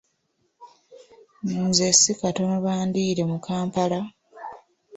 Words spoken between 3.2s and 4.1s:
mu Kampala!